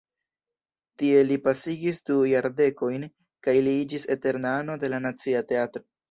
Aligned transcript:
Tie 1.01 1.17
li 1.25 1.35
pasigis 1.47 1.99
du 2.09 2.15
jardekojn 2.29 3.05
kaj 3.47 3.55
li 3.67 3.73
iĝis 3.81 4.05
eterna 4.15 4.55
ano 4.63 4.79
de 4.85 4.91
la 4.95 5.01
Nacia 5.05 5.43
Teatro. 5.53 5.83